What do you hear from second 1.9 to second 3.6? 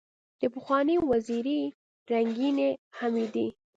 رنګینې حمیدې